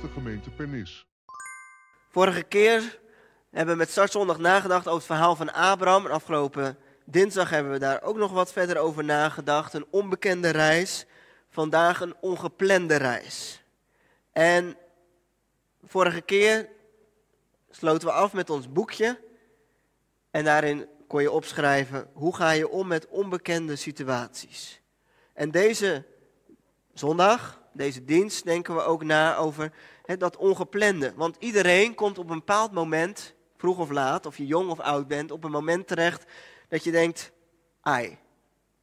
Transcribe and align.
de 0.00 0.08
gemeente 0.08 0.50
Pernis. 0.50 1.06
Vorige 2.08 2.42
keer 2.42 2.98
hebben 3.50 3.74
we 3.74 3.80
met 3.80 3.90
Startzondag 3.90 4.38
nagedacht 4.38 4.86
over 4.86 4.98
het 4.98 5.06
verhaal 5.06 5.36
van 5.36 5.52
Abraham. 5.52 6.06
En 6.06 6.12
afgelopen 6.12 6.78
dinsdag 7.04 7.50
hebben 7.50 7.72
we 7.72 7.78
daar 7.78 8.02
ook 8.02 8.16
nog 8.16 8.32
wat 8.32 8.52
verder 8.52 8.78
over 8.78 9.04
nagedacht. 9.04 9.74
Een 9.74 9.86
onbekende 9.90 10.50
reis, 10.50 11.06
vandaag 11.48 12.00
een 12.00 12.14
ongeplande 12.20 12.96
reis. 12.96 13.62
En 14.32 14.76
vorige 15.84 16.20
keer 16.20 16.68
sloten 17.70 18.08
we 18.08 18.14
af 18.14 18.32
met 18.32 18.50
ons 18.50 18.72
boekje. 18.72 19.20
En 20.30 20.44
daarin 20.44 20.88
kon 21.06 21.22
je 21.22 21.30
opschrijven 21.30 22.10
hoe 22.12 22.36
ga 22.36 22.50
je 22.50 22.68
om 22.68 22.86
met 22.86 23.08
onbekende 23.08 23.76
situaties. 23.76 24.80
En 25.32 25.50
deze 25.50 26.04
zondag, 26.92 27.59
deze 27.72 28.04
dienst, 28.04 28.44
denken 28.44 28.74
we 28.74 28.82
ook 28.82 29.04
na 29.04 29.36
over 29.36 29.72
dat 30.18 30.36
ongeplande. 30.36 31.12
Want 31.16 31.36
iedereen 31.38 31.94
komt 31.94 32.18
op 32.18 32.30
een 32.30 32.38
bepaald 32.38 32.72
moment, 32.72 33.34
vroeg 33.56 33.78
of 33.78 33.90
laat, 33.90 34.26
of 34.26 34.36
je 34.36 34.46
jong 34.46 34.70
of 34.70 34.80
oud 34.80 35.06
bent, 35.08 35.30
op 35.30 35.44
een 35.44 35.50
moment 35.50 35.86
terecht 35.86 36.24
dat 36.68 36.84
je 36.84 36.90
denkt, 36.90 37.32
ai, 37.80 38.18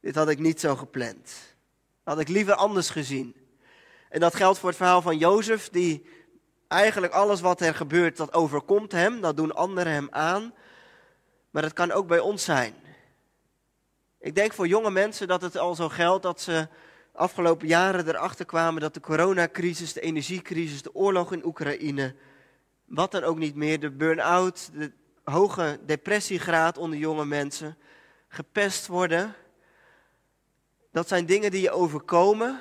dit 0.00 0.14
had 0.14 0.28
ik 0.28 0.38
niet 0.38 0.60
zo 0.60 0.76
gepland. 0.76 1.56
had 2.02 2.20
ik 2.20 2.28
liever 2.28 2.54
anders 2.54 2.90
gezien. 2.90 3.34
En 4.08 4.20
dat 4.20 4.34
geldt 4.34 4.58
voor 4.58 4.68
het 4.68 4.78
verhaal 4.78 5.02
van 5.02 5.18
Jozef, 5.18 5.68
die 5.68 6.06
eigenlijk 6.68 7.12
alles 7.12 7.40
wat 7.40 7.60
er 7.60 7.74
gebeurt, 7.74 8.16
dat 8.16 8.32
overkomt 8.32 8.92
hem, 8.92 9.20
dat 9.20 9.36
doen 9.36 9.54
anderen 9.54 9.92
hem 9.92 10.08
aan. 10.10 10.54
Maar 11.50 11.62
het 11.62 11.72
kan 11.72 11.92
ook 11.92 12.06
bij 12.06 12.18
ons 12.18 12.44
zijn. 12.44 12.74
Ik 14.20 14.34
denk 14.34 14.52
voor 14.52 14.66
jonge 14.66 14.90
mensen 14.90 15.28
dat 15.28 15.42
het 15.42 15.56
al 15.56 15.74
zo 15.74 15.88
geldt 15.88 16.22
dat 16.22 16.40
ze 16.40 16.68
afgelopen 17.18 17.68
jaren 17.68 18.08
erachter 18.08 18.44
kwamen 18.44 18.80
dat 18.80 18.94
de 18.94 19.00
coronacrisis, 19.00 19.92
de 19.92 20.00
energiecrisis, 20.00 20.82
de 20.82 20.94
oorlog 20.94 21.32
in 21.32 21.44
Oekraïne, 21.44 22.14
wat 22.84 23.10
dan 23.10 23.22
ook 23.22 23.38
niet 23.38 23.54
meer, 23.54 23.80
de 23.80 23.90
burn-out, 23.90 24.70
de 24.74 24.92
hoge 25.24 25.80
depressiegraad 25.86 26.78
onder 26.78 26.98
jonge 26.98 27.24
mensen, 27.24 27.76
gepest 28.28 28.86
worden. 28.86 29.34
Dat 30.92 31.08
zijn 31.08 31.26
dingen 31.26 31.50
die 31.50 31.62
je 31.62 31.70
overkomen 31.70 32.60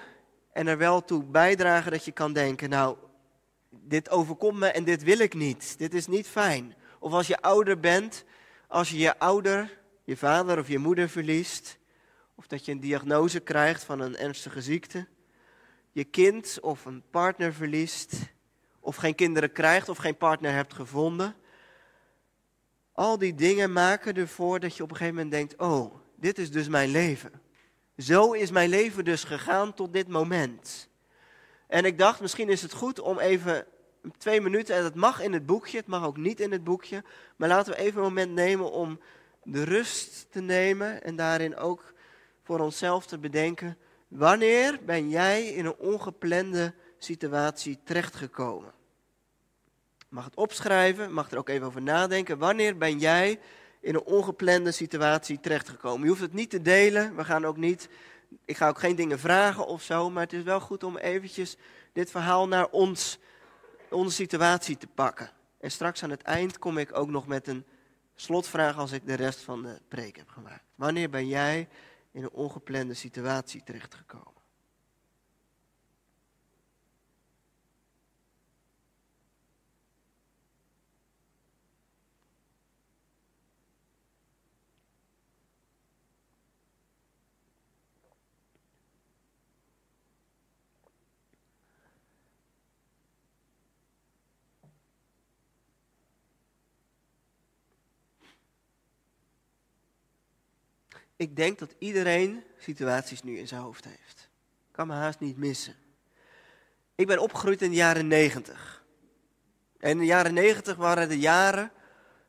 en 0.53 0.67
er 0.67 0.78
wel 0.78 1.03
toe 1.03 1.23
bijdragen 1.23 1.91
dat 1.91 2.05
je 2.05 2.11
kan 2.11 2.33
denken, 2.33 2.69
nou, 2.69 2.97
dit 3.69 4.09
overkomt 4.09 4.59
me 4.59 4.67
en 4.67 4.83
dit 4.83 5.03
wil 5.03 5.19
ik 5.19 5.33
niet. 5.33 5.78
Dit 5.78 5.94
is 5.94 6.08
niet 6.08 6.28
fijn. 6.28 6.75
Of 7.00 7.11
als 7.11 7.28
je 7.28 7.41
ouder 7.41 7.80
bent, 7.80 8.23
als 8.67 8.89
je 8.89 8.97
je 8.97 9.19
ouder, 9.19 9.80
je 10.03 10.17
vader 10.17 10.59
of 10.59 10.67
je 10.67 10.78
moeder 10.78 11.09
verliest, 11.09 11.78
of 12.38 12.47
dat 12.47 12.66
je 12.66 12.71
een 12.71 12.80
diagnose 12.80 13.39
krijgt 13.39 13.83
van 13.83 13.99
een 13.99 14.17
ernstige 14.17 14.61
ziekte, 14.61 15.07
je 15.91 16.03
kind 16.03 16.57
of 16.61 16.85
een 16.85 17.03
partner 17.09 17.53
verliest, 17.53 18.13
of 18.79 18.95
geen 18.95 19.16
kinderen 19.16 19.52
krijgt 19.52 19.89
of 19.89 19.97
geen 19.97 20.17
partner 20.17 20.53
hebt 20.53 20.73
gevonden. 20.73 21.35
Al 22.91 23.17
die 23.17 23.35
dingen 23.35 23.73
maken 23.73 24.16
ervoor 24.16 24.59
dat 24.59 24.77
je 24.77 24.83
op 24.83 24.89
een 24.91 24.95
gegeven 24.95 25.16
moment 25.16 25.33
denkt, 25.33 25.57
oh, 25.57 25.95
dit 26.16 26.38
is 26.38 26.52
dus 26.52 26.67
mijn 26.67 26.89
leven. 26.89 27.41
Zo 27.97 28.31
is 28.31 28.51
mijn 28.51 28.69
leven 28.69 29.05
dus 29.05 29.23
gegaan 29.23 29.73
tot 29.73 29.94
dit 29.94 30.07
moment. 30.07 30.89
En 31.67 31.85
ik 31.85 31.97
dacht, 31.97 32.22
misschien 32.22 32.49
is 32.49 32.61
het 32.61 32.73
goed 32.73 32.99
om 32.99 33.19
even 33.19 33.66
twee 34.17 34.41
minuten, 34.41 34.75
en 34.75 34.81
dat 34.81 34.95
mag 34.95 35.22
in 35.22 35.33
het 35.33 35.45
boekje, 35.45 35.77
het 35.77 35.88
mag 35.88 36.05
ook 36.05 36.17
niet 36.17 36.39
in 36.39 36.51
het 36.51 36.63
boekje, 36.63 37.03
maar 37.35 37.49
laten 37.49 37.73
we 37.73 37.79
even 37.79 37.97
een 37.97 38.07
moment 38.07 38.31
nemen 38.31 38.72
om 38.72 38.99
de 39.44 39.63
rust 39.63 40.27
te 40.31 40.41
nemen 40.41 41.03
en 41.03 41.16
daarin 41.16 41.55
ook 41.55 41.95
voor 42.48 42.59
onszelf 42.59 43.06
te 43.06 43.17
bedenken, 43.17 43.78
wanneer 44.08 44.80
ben 44.86 45.09
jij 45.09 45.48
in 45.48 45.66
een 45.66 45.76
ongeplande 45.76 46.73
situatie 46.98 47.80
terechtgekomen? 47.84 48.74
Mag 50.09 50.25
het 50.25 50.35
opschrijven, 50.35 51.13
mag 51.13 51.31
er 51.31 51.38
ook 51.38 51.50
even 51.50 51.68
over 51.68 51.81
nadenken. 51.81 52.38
Wanneer 52.38 52.78
ben 52.78 53.00
jij 53.00 53.40
in 53.81 53.96
een 53.96 54.03
ongeplande 54.03 54.72
situatie 54.72 55.40
terechtgekomen? 55.40 56.02
Je 56.03 56.09
hoeft 56.09 56.22
het 56.22 56.34
niet 56.34 56.50
te 56.50 56.62
delen, 56.62 57.16
we 57.16 57.25
gaan 57.25 57.46
ook 57.46 57.57
niet, 57.57 57.90
ik 58.46 58.57
ga 58.57 58.68
ook 58.68 58.80
geen 58.80 58.96
dingen 58.96 59.19
vragen 59.19 59.66
of 59.66 59.81
zo, 59.81 60.09
maar 60.09 60.24
het 60.24 60.34
is 60.34 60.44
wel 60.44 60.59
goed 60.59 60.84
om 60.84 60.97
eventjes 60.97 61.57
dit 61.94 62.12
verhaal 62.12 62.47
naar 62.47 62.68
ons, 62.69 63.19
onze 63.90 64.16
situatie 64.16 64.78
te 64.78 64.88
pakken. 64.88 65.31
En 65.59 65.72
straks 65.72 66.03
aan 66.03 66.09
het 66.09 66.22
eind 66.22 66.59
kom 66.59 66.78
ik 66.78 66.97
ook 66.97 67.09
nog 67.09 67.28
met 67.28 67.47
een 67.47 67.66
slotvraag 68.16 68.78
als 68.78 68.91
ik 68.91 69.06
de 69.06 69.13
rest 69.13 69.40
van 69.40 69.62
de 69.62 69.81
preek 69.88 70.18
heb 70.18 70.30
gemaakt. 70.30 70.63
Wanneer 70.75 71.09
ben 71.09 71.28
jij 71.28 71.68
in 72.12 72.23
een 72.23 72.31
ongeplande 72.31 72.94
situatie 72.94 73.63
terechtgekomen. 73.63 74.37
Ik 101.17 101.35
denk 101.35 101.59
dat 101.59 101.75
iedereen 101.78 102.44
situaties 102.57 103.23
nu 103.23 103.38
in 103.38 103.47
zijn 103.47 103.61
hoofd 103.61 103.85
heeft. 103.85 104.29
Kan 104.72 104.88
me 104.88 104.94
haast 104.94 105.19
niet 105.19 105.38
missen. 105.38 105.75
Ik 106.95 107.07
ben 107.07 107.19
opgegroeid 107.19 107.61
in 107.61 107.69
de 107.69 107.75
jaren 107.75 108.07
negentig. 108.07 108.85
En 109.79 109.89
in 109.89 109.97
de 109.97 110.06
jaren 110.06 110.33
negentig 110.33 110.75
waren 110.75 111.09
de 111.09 111.19
jaren 111.19 111.72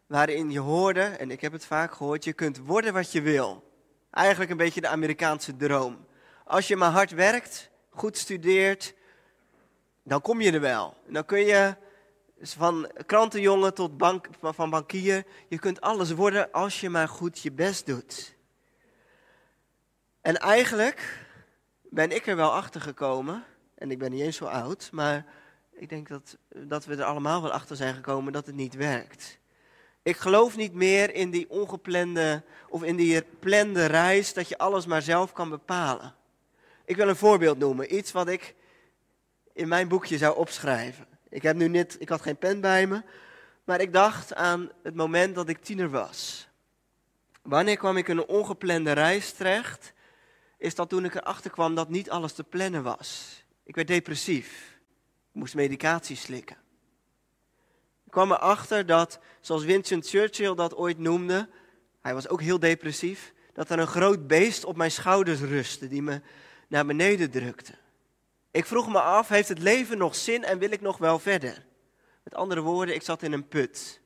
waarin 0.06 0.50
je 0.50 0.58
hoorde, 0.58 1.02
en 1.02 1.30
ik 1.30 1.40
heb 1.40 1.52
het 1.52 1.64
vaak 1.64 1.92
gehoord, 1.92 2.24
je 2.24 2.32
kunt 2.32 2.58
worden 2.58 2.92
wat 2.92 3.12
je 3.12 3.20
wil. 3.20 3.72
Eigenlijk 4.10 4.50
een 4.50 4.56
beetje 4.56 4.80
de 4.80 4.88
Amerikaanse 4.88 5.56
droom. 5.56 6.06
Als 6.44 6.68
je 6.68 6.76
maar 6.76 6.90
hard 6.90 7.10
werkt, 7.10 7.70
goed 7.90 8.16
studeert, 8.16 8.94
dan 10.02 10.20
kom 10.20 10.40
je 10.40 10.52
er 10.52 10.60
wel. 10.60 10.96
Dan 11.06 11.24
kun 11.24 11.40
je 11.40 11.76
van 12.40 12.90
krantenjongen 13.06 13.74
tot 13.74 13.96
bank, 13.96 14.28
van 14.40 14.70
bankier, 14.70 15.24
je 15.48 15.58
kunt 15.58 15.80
alles 15.80 16.12
worden 16.12 16.52
als 16.52 16.80
je 16.80 16.90
maar 16.90 17.08
goed 17.08 17.38
je 17.38 17.52
best 17.52 17.86
doet. 17.86 18.36
En 20.28 20.36
eigenlijk 20.36 21.26
ben 21.82 22.10
ik 22.10 22.26
er 22.26 22.36
wel 22.36 22.52
achter 22.52 22.80
gekomen, 22.80 23.44
en 23.74 23.90
ik 23.90 23.98
ben 23.98 24.10
niet 24.10 24.20
eens 24.20 24.36
zo 24.36 24.44
oud, 24.44 24.88
maar 24.92 25.24
ik 25.72 25.88
denk 25.88 26.08
dat, 26.08 26.36
dat 26.48 26.84
we 26.84 26.96
er 26.96 27.04
allemaal 27.04 27.42
wel 27.42 27.52
achter 27.52 27.76
zijn 27.76 27.94
gekomen 27.94 28.32
dat 28.32 28.46
het 28.46 28.54
niet 28.54 28.74
werkt. 28.74 29.38
Ik 30.02 30.16
geloof 30.16 30.56
niet 30.56 30.72
meer 30.72 31.14
in 31.14 31.30
die 31.30 31.50
ongeplande 31.50 32.42
of 32.68 32.82
in 32.82 32.96
die 32.96 33.22
plande 33.22 33.86
reis 33.86 34.32
dat 34.32 34.48
je 34.48 34.58
alles 34.58 34.86
maar 34.86 35.02
zelf 35.02 35.32
kan 35.32 35.50
bepalen. 35.50 36.14
Ik 36.84 36.96
wil 36.96 37.08
een 37.08 37.16
voorbeeld 37.16 37.58
noemen, 37.58 37.96
iets 37.96 38.12
wat 38.12 38.28
ik 38.28 38.54
in 39.52 39.68
mijn 39.68 39.88
boekje 39.88 40.18
zou 40.18 40.36
opschrijven. 40.36 41.06
Ik 41.28 41.42
heb 41.42 41.56
nu 41.56 41.68
niet, 41.68 41.96
ik 41.98 42.08
had 42.08 42.22
geen 42.22 42.38
pen 42.38 42.60
bij 42.60 42.86
me, 42.86 43.02
maar 43.64 43.80
ik 43.80 43.92
dacht 43.92 44.34
aan 44.34 44.70
het 44.82 44.94
moment 44.94 45.34
dat 45.34 45.48
ik 45.48 45.62
tiener 45.62 45.90
was. 45.90 46.48
Wanneer 47.42 47.76
kwam 47.76 47.96
ik 47.96 48.08
in 48.08 48.16
een 48.16 48.26
ongeplande 48.26 48.92
reis 48.92 49.32
terecht 49.32 49.96
is 50.58 50.74
dat 50.74 50.88
toen 50.88 51.04
ik 51.04 51.14
erachter 51.14 51.50
kwam 51.50 51.74
dat 51.74 51.88
niet 51.88 52.10
alles 52.10 52.32
te 52.32 52.44
plannen 52.44 52.82
was. 52.82 53.42
Ik 53.62 53.74
werd 53.74 53.88
depressief. 53.88 54.78
Ik 55.28 55.40
moest 55.40 55.54
medicatie 55.54 56.16
slikken. 56.16 56.56
Ik 58.04 58.10
kwam 58.10 58.32
erachter 58.32 58.86
dat, 58.86 59.18
zoals 59.40 59.64
Winston 59.64 60.02
Churchill 60.02 60.54
dat 60.54 60.74
ooit 60.74 60.98
noemde, 60.98 61.48
hij 62.00 62.14
was 62.14 62.28
ook 62.28 62.40
heel 62.40 62.58
depressief, 62.58 63.32
dat 63.52 63.70
er 63.70 63.78
een 63.78 63.86
groot 63.86 64.26
beest 64.26 64.64
op 64.64 64.76
mijn 64.76 64.90
schouders 64.90 65.40
rustte 65.40 65.88
die 65.88 66.02
me 66.02 66.20
naar 66.68 66.86
beneden 66.86 67.30
drukte. 67.30 67.74
Ik 68.50 68.66
vroeg 68.66 68.88
me 68.88 69.00
af, 69.00 69.28
heeft 69.28 69.48
het 69.48 69.58
leven 69.58 69.98
nog 69.98 70.14
zin 70.14 70.44
en 70.44 70.58
wil 70.58 70.70
ik 70.70 70.80
nog 70.80 70.98
wel 70.98 71.18
verder? 71.18 71.66
Met 72.22 72.34
andere 72.34 72.60
woorden, 72.60 72.94
ik 72.94 73.02
zat 73.02 73.22
in 73.22 73.32
een 73.32 73.48
put. 73.48 74.00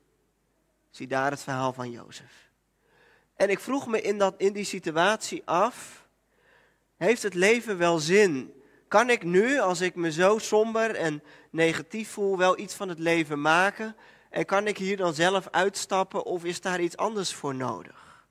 Zie 0.91 1.07
daar 1.07 1.31
het 1.31 1.43
verhaal 1.43 1.73
van 1.73 1.91
Jozef. 1.91 2.51
En 3.37 3.51
ik 3.51 3.61
vroeg 3.61 3.87
me 3.87 4.01
in, 4.01 4.19
dat, 4.19 4.35
in 4.37 4.53
die 4.53 4.65
situatie 4.65 5.43
af, 5.45 6.02
heeft 7.03 7.23
het 7.23 7.35
leven 7.35 7.79
wel 7.79 7.99
zin? 7.99 8.53
Kan 8.89 9.11
ik 9.11 9.25
nu, 9.25 9.59
als 9.59 9.81
ik 9.81 9.95
me 9.95 10.13
zo 10.13 10.39
somber 10.39 10.95
en 10.95 11.23
negatief 11.51 12.11
voel, 12.11 12.39
wel 12.39 12.59
iets 12.59 12.75
van 12.75 12.89
het 12.89 12.99
leven 12.99 13.41
maken? 13.41 13.97
En 14.31 14.45
kan 14.45 14.67
ik 14.67 14.79
hier 14.79 14.97
dan 14.97 15.15
zelf 15.15 15.49
uitstappen 15.51 16.25
of 16.25 16.45
is 16.45 16.61
daar 16.61 16.81
iets 16.81 16.97
anders 16.97 17.35
voor 17.35 17.55
nodig? 17.55 18.27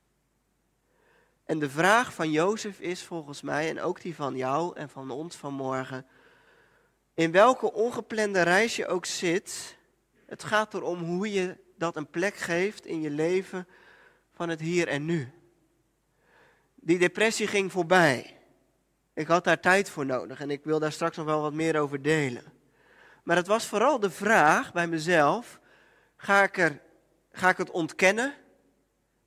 En 1.45 1.59
de 1.59 1.69
vraag 1.69 2.13
van 2.13 2.31
Jozef 2.31 2.79
is 2.79 3.03
volgens 3.03 3.41
mij, 3.41 3.69
en 3.69 3.81
ook 3.81 4.01
die 4.01 4.15
van 4.15 4.35
jou 4.35 4.75
en 4.75 4.89
van 4.89 5.09
ons 5.09 5.35
vanmorgen, 5.35 6.05
in 7.13 7.31
welke 7.31 7.73
ongeplande 7.73 8.41
reis 8.41 8.75
je 8.75 8.87
ook 8.87 9.05
zit, 9.05 9.77
het 10.25 10.43
gaat 10.43 10.73
erom 10.73 11.03
hoe 11.03 11.31
je 11.31 11.57
dat 11.77 11.95
een 11.95 12.09
plek 12.09 12.35
geeft 12.35 12.85
in 12.85 13.01
je 13.01 13.09
leven 13.09 13.67
van 14.33 14.49
het 14.49 14.59
hier 14.59 14.87
en 14.87 15.05
nu. 15.05 15.31
Die 16.75 16.99
depressie 16.99 17.47
ging 17.47 17.71
voorbij. 17.71 18.40
Ik 19.21 19.27
had 19.27 19.43
daar 19.43 19.59
tijd 19.59 19.89
voor 19.89 20.05
nodig 20.05 20.39
en 20.39 20.51
ik 20.51 20.63
wil 20.63 20.79
daar 20.79 20.91
straks 20.91 21.17
nog 21.17 21.25
wel 21.25 21.41
wat 21.41 21.53
meer 21.53 21.79
over 21.79 22.01
delen. 22.01 22.43
Maar 23.23 23.35
het 23.35 23.47
was 23.47 23.65
vooral 23.65 23.99
de 23.99 24.09
vraag 24.09 24.73
bij 24.73 24.87
mezelf: 24.87 25.59
ga 26.17 26.43
ik, 26.43 26.57
er, 26.57 26.79
ga 27.31 27.49
ik 27.49 27.57
het 27.57 27.71
ontkennen? 27.71 28.33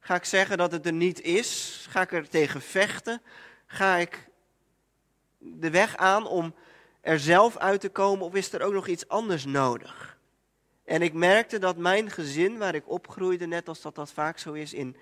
Ga 0.01 0.15
ik 0.15 0.25
zeggen 0.25 0.59
dat 0.59 0.73
het 0.73 0.87
er 0.87 0.93
niet 0.93 1.21
is? 1.21 1.87
Ga 1.91 2.01
ik 2.01 2.13
er 2.13 2.29
tegen 2.29 2.61
vechten? 2.61 3.23
Ga 3.67 3.97
ik 3.97 4.29
de 5.39 5.71
weg 5.71 5.97
aan 5.97 6.27
om 6.27 6.55
er 7.01 7.19
zelf 7.19 7.57
uit 7.57 7.81
te 7.81 7.89
komen 7.89 8.27
of 8.27 8.35
is 8.35 8.53
er 8.53 8.63
ook 8.63 8.73
nog 8.73 8.87
iets 8.87 9.09
anders 9.09 9.45
nodig? 9.45 10.19
En 10.85 11.03
ik 11.03 11.13
merkte 11.13 11.59
dat 11.59 11.77
mijn 11.77 12.11
gezin, 12.11 12.59
waar 12.59 12.75
ik 12.75 12.89
opgroeide, 12.89 13.47
net 13.47 13.69
als 13.69 13.81
dat 13.81 13.95
dat 13.95 14.13
vaak 14.13 14.39
zo 14.39 14.53
is 14.53 14.73
in 14.73 14.97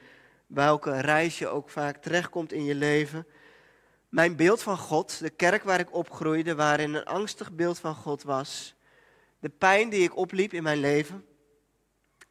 welke 0.46 1.00
reis 1.00 1.38
je 1.38 1.48
ook 1.48 1.70
vaak 1.70 1.96
terechtkomt 1.96 2.52
in 2.52 2.64
je 2.64 2.74
leven, 2.74 3.26
mijn 4.12 4.36
beeld 4.36 4.62
van 4.62 4.78
God, 4.78 5.18
de 5.18 5.30
kerk 5.30 5.62
waar 5.62 5.80
ik 5.80 5.94
opgroeide, 5.94 6.54
waarin 6.54 6.94
een 6.94 7.04
angstig 7.04 7.52
beeld 7.52 7.78
van 7.78 7.94
God 7.94 8.22
was, 8.22 8.74
de 9.38 9.48
pijn 9.48 9.88
die 9.88 10.02
ik 10.02 10.16
opliep 10.16 10.52
in 10.52 10.62
mijn 10.62 10.78
leven, 10.78 11.24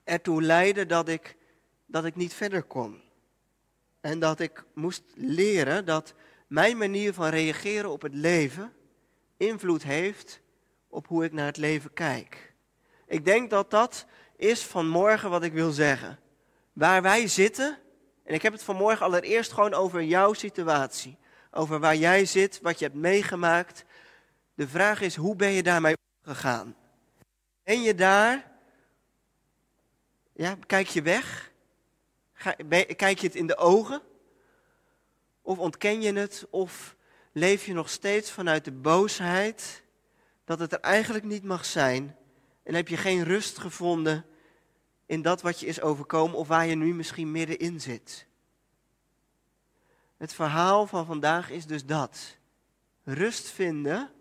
ertoe 0.03 0.41
leidde 0.41 0.85
dat 0.85 1.07
ik, 1.07 1.37
dat 1.85 2.05
ik 2.05 2.15
niet 2.15 2.33
verder 2.33 2.63
kon. 2.63 3.01
En 4.01 4.19
dat 4.19 4.39
ik 4.39 4.63
moest 4.73 5.03
leren 5.15 5.85
dat 5.85 6.13
mijn 6.47 6.77
manier 6.77 7.13
van 7.13 7.29
reageren 7.29 7.89
op 7.89 8.01
het 8.01 8.13
leven 8.13 8.73
invloed 9.37 9.83
heeft 9.83 10.41
op 10.87 11.07
hoe 11.07 11.23
ik 11.23 11.31
naar 11.31 11.45
het 11.45 11.57
leven 11.57 11.93
kijk. 11.93 12.53
Ik 13.07 13.25
denk 13.25 13.49
dat 13.49 13.71
dat 13.71 14.05
is 14.35 14.63
vanmorgen 14.63 15.29
wat 15.29 15.43
ik 15.43 15.53
wil 15.53 15.71
zeggen. 15.71 16.19
Waar 16.73 17.01
wij 17.01 17.27
zitten, 17.27 17.77
en 18.23 18.33
ik 18.33 18.41
heb 18.41 18.53
het 18.53 18.63
vanmorgen 18.63 19.05
allereerst 19.05 19.51
gewoon 19.51 19.73
over 19.73 20.03
jouw 20.03 20.33
situatie. 20.33 21.19
Over 21.51 21.79
waar 21.79 21.95
jij 21.95 22.25
zit, 22.25 22.59
wat 22.61 22.79
je 22.79 22.85
hebt 22.85 22.97
meegemaakt. 22.97 23.85
De 24.53 24.67
vraag 24.67 25.01
is, 25.01 25.15
hoe 25.15 25.35
ben 25.35 25.51
je 25.51 25.63
daarmee 25.63 25.95
omgegaan? 26.23 26.75
Ben 27.63 27.81
je 27.81 27.95
daar? 27.95 28.51
Ja, 30.33 30.57
kijk 30.65 30.87
je 30.87 31.01
weg? 31.01 31.51
kijk 32.95 33.19
je 33.19 33.27
het 33.27 33.35
in 33.35 33.47
de 33.47 33.57
ogen? 33.57 34.01
Of 35.41 35.57
ontken 35.57 36.01
je 36.01 36.13
het? 36.13 36.47
Of 36.49 36.95
leef 37.31 37.65
je 37.65 37.73
nog 37.73 37.89
steeds 37.89 38.31
vanuit 38.31 38.65
de 38.65 38.71
boosheid 38.71 39.83
dat 40.45 40.59
het 40.59 40.71
er 40.71 40.79
eigenlijk 40.79 41.23
niet 41.23 41.43
mag 41.43 41.65
zijn? 41.65 42.15
En 42.63 42.73
heb 42.73 42.87
je 42.87 42.97
geen 42.97 43.23
rust 43.23 43.57
gevonden 43.57 44.25
in 45.05 45.21
dat 45.21 45.41
wat 45.41 45.59
je 45.59 45.65
is 45.65 45.81
overkomen 45.81 46.37
of 46.37 46.47
waar 46.47 46.65
je 46.65 46.75
nu 46.75 46.93
misschien 46.93 47.31
middenin 47.31 47.81
zit? 47.81 48.29
Het 50.21 50.33
verhaal 50.33 50.87
van 50.87 51.05
vandaag 51.05 51.49
is 51.49 51.65
dus 51.65 51.85
dat. 51.85 52.37
Rust 53.03 53.49
vinden 53.49 54.11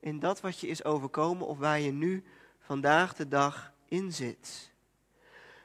in 0.00 0.18
dat 0.18 0.40
wat 0.40 0.60
je 0.60 0.66
is 0.66 0.84
overkomen 0.84 1.46
of 1.46 1.58
waar 1.58 1.80
je 1.80 1.92
nu 1.92 2.24
vandaag 2.60 3.14
de 3.14 3.28
dag 3.28 3.72
in 3.88 4.12
zit. 4.12 4.70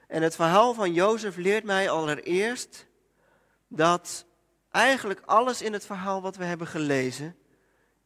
En 0.07 0.21
het 0.21 0.35
verhaal 0.35 0.73
van 0.73 0.93
Jozef 0.93 1.35
leert 1.35 1.63
mij 1.63 1.89
allereerst 1.89 2.87
dat 3.67 4.25
eigenlijk 4.71 5.21
alles 5.25 5.61
in 5.61 5.73
het 5.73 5.85
verhaal 5.85 6.21
wat 6.21 6.35
we 6.35 6.43
hebben 6.43 6.67
gelezen 6.67 7.35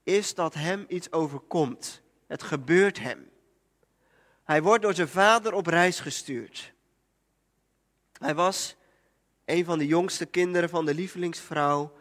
is 0.04 0.34
dat 0.34 0.54
hem 0.54 0.86
iets 0.88 1.12
overkomt. 1.12 2.02
Het 2.28 2.44
gebeurt 2.44 3.00
hem. 3.00 3.30
Hij 4.44 4.62
wordt 4.62 4.84
door 4.84 4.94
zijn 4.94 5.08
vader 5.08 5.54
op 5.54 5.68
reis 5.68 6.00
gestuurd. 6.00 6.74
Hij 8.14 8.36
was 8.36 8.76
een 9.50 9.66
van 9.66 9.78
de 9.78 9.88
jongste 9.88 10.26
kinderen 10.26 10.70
van 10.70 10.86
de 10.86 10.94
lievelingsvrouw 10.94 11.92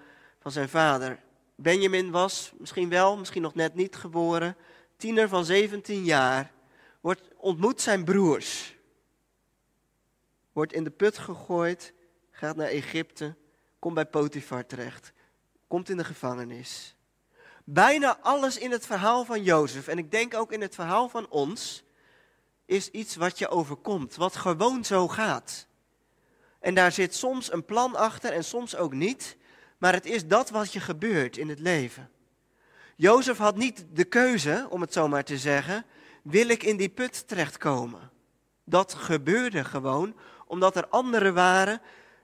van 0.41 0.53
zijn 0.53 0.69
vader. 0.69 1.21
Benjamin 1.55 2.11
was 2.11 2.53
misschien 2.59 2.89
wel, 2.89 3.17
misschien 3.17 3.43
nog 3.43 3.55
net 3.55 3.75
niet 3.75 3.97
geboren, 3.97 4.57
tiener 4.97 5.29
van 5.29 5.45
17 5.45 6.05
jaar, 6.05 6.53
wordt, 7.01 7.29
ontmoet 7.37 7.81
zijn 7.81 8.05
broers, 8.05 8.77
wordt 10.53 10.73
in 10.73 10.85
de 10.85 10.91
put 10.91 11.19
gegooid, 11.19 11.93
gaat 12.31 12.57
naar 12.57 12.69
Egypte, 12.69 13.37
komt 13.79 13.95
bij 13.95 14.07
Potifar 14.07 14.67
terecht, 14.67 15.13
komt 15.67 15.89
in 15.89 15.97
de 15.97 16.05
gevangenis. 16.05 16.97
Bijna 17.65 18.19
alles 18.21 18.59
in 18.59 18.71
het 18.71 18.87
verhaal 18.87 19.25
van 19.25 19.43
Jozef, 19.43 19.89
en 19.89 19.99
ik 19.99 20.11
denk 20.11 20.35
ook 20.35 20.53
in 20.53 20.61
het 20.61 20.75
verhaal 20.75 21.09
van 21.09 21.29
ons, 21.29 21.83
is 22.65 22.91
iets 22.91 23.17
wat 23.17 23.39
je 23.39 23.49
overkomt, 23.49 24.17
wat 24.17 24.37
gewoon 24.37 24.85
zo 24.85 25.09
gaat. 25.09 25.68
En 26.61 26.75
daar 26.75 26.93
zit 26.93 27.15
soms 27.15 27.53
een 27.53 27.65
plan 27.65 27.97
achter 27.97 28.33
en 28.33 28.45
soms 28.45 28.77
ook 28.77 28.93
niet. 28.93 29.37
Maar 29.79 29.93
het 29.93 30.07
is 30.07 30.27
dat 30.27 30.51
wat 30.51 30.73
je 30.73 30.81
gebeurt 30.81 31.37
in 31.37 31.49
het 31.49 31.59
leven. 31.59 32.11
Jozef 32.97 33.39
had 33.39 33.57
niet 33.57 33.85
de 33.93 34.05
keuze, 34.05 34.67
om 34.71 34.81
het 34.81 34.93
zo 34.93 35.09
maar 35.09 35.25
te 35.25 35.39
zeggen, 35.39 35.85
wil 36.23 36.49
ik 36.49 36.63
in 36.63 36.77
die 36.77 36.89
put 36.89 37.29
terechtkomen. 37.29 38.11
Dat 38.65 38.95
gebeurde 38.95 39.65
gewoon, 39.65 40.15
omdat 40.47 40.77
er 40.77 40.89
anderen 40.89 41.35
waren 41.35 41.81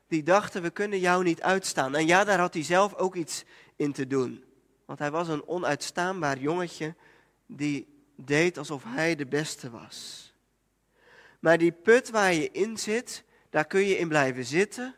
die 0.08 0.22
dachten, 0.22 0.62
we 0.62 0.70
kunnen 0.70 0.98
jou 0.98 1.24
niet 1.24 1.42
uitstaan. 1.42 1.94
En 1.94 2.06
ja, 2.06 2.24
daar 2.24 2.38
had 2.38 2.54
hij 2.54 2.62
zelf 2.62 2.94
ook 2.94 3.14
iets 3.14 3.44
in 3.76 3.92
te 3.92 4.06
doen. 4.06 4.44
Want 4.84 4.98
hij 4.98 5.10
was 5.10 5.28
een 5.28 5.46
onuitstaanbaar 5.46 6.38
jongetje 6.38 6.94
die 7.46 7.88
deed 8.16 8.58
alsof 8.58 8.82
hij 8.86 9.14
de 9.14 9.26
beste 9.26 9.70
was. 9.70 10.32
Maar 11.40 11.58
die 11.58 11.72
put 11.72 12.10
waar 12.10 12.32
je 12.32 12.50
in 12.50 12.78
zit, 12.78 13.24
daar 13.54 13.66
kun 13.66 13.86
je 13.86 13.98
in 13.98 14.08
blijven 14.08 14.44
zitten. 14.44 14.94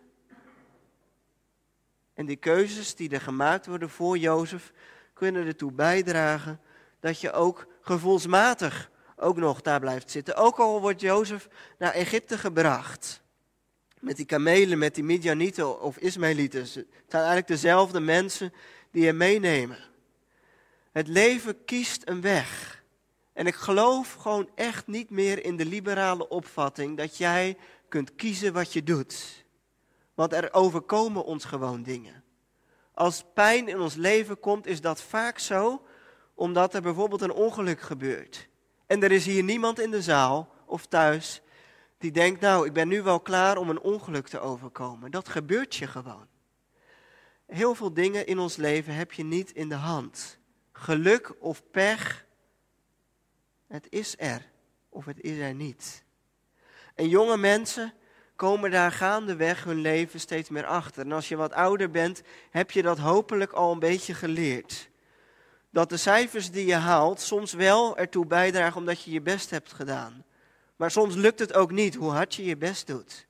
En 2.14 2.26
die 2.26 2.36
keuzes 2.36 2.94
die 2.94 3.10
er 3.10 3.20
gemaakt 3.20 3.66
worden 3.66 3.90
voor 3.90 4.18
Jozef 4.18 4.72
kunnen 5.12 5.46
ertoe 5.46 5.72
bijdragen 5.72 6.60
dat 7.00 7.20
je 7.20 7.32
ook 7.32 7.66
gevoelsmatig 7.80 8.90
ook 9.16 9.36
nog 9.36 9.60
daar 9.60 9.80
blijft 9.80 10.10
zitten. 10.10 10.36
Ook 10.36 10.58
al 10.58 10.80
wordt 10.80 11.00
Jozef 11.00 11.48
naar 11.78 11.92
Egypte 11.92 12.38
gebracht. 12.38 13.22
Met 14.00 14.16
die 14.16 14.26
kamelen, 14.26 14.78
met 14.78 14.94
die 14.94 15.04
Midianieten 15.04 15.80
of 15.80 15.96
Ismaëlieten. 15.96 16.60
Het 16.60 16.72
zijn 16.72 16.86
eigenlijk 17.08 17.46
dezelfde 17.46 18.00
mensen 18.00 18.52
die 18.90 19.04
je 19.04 19.12
meenemen. 19.12 19.78
Het 20.92 21.08
leven 21.08 21.64
kiest 21.64 22.02
een 22.04 22.20
weg. 22.20 22.76
En 23.32 23.46
ik 23.46 23.54
geloof 23.54 24.12
gewoon 24.12 24.50
echt 24.54 24.86
niet 24.86 25.10
meer 25.10 25.44
in 25.44 25.56
de 25.56 25.66
liberale 25.66 26.28
opvatting 26.28 26.96
dat 26.96 27.16
jij 27.16 27.56
kunt 27.88 28.14
kiezen 28.14 28.52
wat 28.52 28.72
je 28.72 28.82
doet. 28.82 29.44
Want 30.14 30.32
er 30.32 30.52
overkomen 30.52 31.24
ons 31.24 31.44
gewoon 31.44 31.82
dingen. 31.82 32.24
Als 32.94 33.24
pijn 33.34 33.68
in 33.68 33.80
ons 33.80 33.94
leven 33.94 34.40
komt, 34.40 34.66
is 34.66 34.80
dat 34.80 35.02
vaak 35.02 35.38
zo 35.38 35.86
omdat 36.34 36.74
er 36.74 36.82
bijvoorbeeld 36.82 37.20
een 37.20 37.32
ongeluk 37.32 37.80
gebeurt. 37.80 38.48
En 38.86 39.02
er 39.02 39.12
is 39.12 39.26
hier 39.26 39.42
niemand 39.42 39.80
in 39.80 39.90
de 39.90 40.02
zaal 40.02 40.54
of 40.66 40.86
thuis 40.86 41.42
die 41.98 42.10
denkt, 42.10 42.40
nou, 42.40 42.66
ik 42.66 42.72
ben 42.72 42.88
nu 42.88 43.02
wel 43.02 43.20
klaar 43.20 43.56
om 43.56 43.70
een 43.70 43.80
ongeluk 43.80 44.28
te 44.28 44.38
overkomen. 44.38 45.10
Dat 45.10 45.28
gebeurt 45.28 45.74
je 45.74 45.86
gewoon. 45.86 46.26
Heel 47.46 47.74
veel 47.74 47.92
dingen 47.92 48.26
in 48.26 48.38
ons 48.38 48.56
leven 48.56 48.94
heb 48.94 49.12
je 49.12 49.24
niet 49.24 49.50
in 49.50 49.68
de 49.68 49.74
hand. 49.74 50.38
Geluk 50.72 51.34
of 51.38 51.62
pech, 51.70 52.26
het 53.66 53.86
is 53.88 54.14
er 54.18 54.50
of 54.88 55.04
het 55.04 55.20
is 55.20 55.38
er 55.38 55.54
niet. 55.54 56.04
En 56.96 57.08
jonge 57.08 57.36
mensen 57.36 57.92
komen 58.36 58.70
daar 58.70 58.92
gaandeweg 58.92 59.64
hun 59.64 59.80
leven 59.80 60.20
steeds 60.20 60.48
meer 60.48 60.66
achter. 60.66 61.04
En 61.04 61.12
als 61.12 61.28
je 61.28 61.36
wat 61.36 61.52
ouder 61.52 61.90
bent, 61.90 62.22
heb 62.50 62.70
je 62.70 62.82
dat 62.82 62.98
hopelijk 62.98 63.52
al 63.52 63.72
een 63.72 63.78
beetje 63.78 64.14
geleerd. 64.14 64.88
Dat 65.70 65.88
de 65.88 65.96
cijfers 65.96 66.50
die 66.50 66.66
je 66.66 66.74
haalt 66.74 67.20
soms 67.20 67.52
wel 67.52 67.96
ertoe 67.96 68.26
bijdragen 68.26 68.76
omdat 68.76 69.02
je 69.02 69.10
je 69.10 69.20
best 69.20 69.50
hebt 69.50 69.72
gedaan. 69.72 70.24
Maar 70.76 70.90
soms 70.90 71.14
lukt 71.14 71.38
het 71.38 71.54
ook 71.54 71.70
niet, 71.70 71.94
hoe 71.94 72.10
hard 72.10 72.34
je 72.34 72.44
je 72.44 72.56
best 72.56 72.86
doet. 72.86 73.26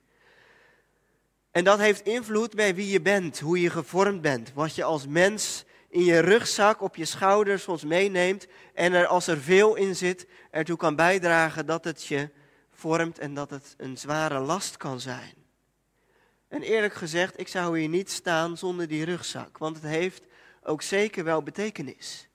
En 1.50 1.64
dat 1.64 1.78
heeft 1.78 2.06
invloed 2.06 2.54
bij 2.54 2.75
wie 2.75 2.90
je 2.90 3.00
bent, 3.00 3.40
hoe 3.40 3.61
je 3.61 3.70
gevormd 3.70 4.20
bent, 4.23 4.52
wat 4.54 4.75
je 4.75 4.85
als 4.85 5.06
mens 5.06 5.64
in 5.88 6.04
je 6.04 6.18
rugzak 6.18 6.80
op 6.80 6.96
je 6.96 7.04
schouders 7.04 7.62
soms 7.62 7.85
meeneemt 7.85 8.46
en 8.75 8.92
er 8.92 9.06
als 9.06 9.26
er 9.26 9.38
veel 9.38 9.75
in 9.75 9.96
zit, 9.96 10.26
ertoe 10.50 10.76
kan 10.76 10.96
bijdragen 10.96 11.66
dat 11.66 11.85
het 11.85 12.04
je 12.04 12.30
vormt 12.76 13.18
en 13.18 13.35
dat 13.35 13.50
het 13.50 13.75
een 13.76 13.99
zware 13.99 14.38
last 14.38 14.76
kan 14.76 15.00
zijn. 15.00 15.35
En 16.49 16.62
eerlijk 16.62 16.95
gezegd, 16.95 17.40
ik 17.40 17.49
zou 17.49 17.78
hier 17.78 17.88
niet 17.88 18.11
staan 18.11 18.56
zonder 18.56 18.88
die 18.88 19.04
rugzak, 19.04 19.59
want 19.59 19.76
het 19.76 19.85
heeft 19.85 20.23
ook 20.62 20.83
zeker 20.83 21.25
wel 21.25 21.42
betekenis. 21.42 22.28